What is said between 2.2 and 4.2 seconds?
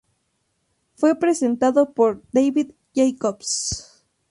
David Jacobs.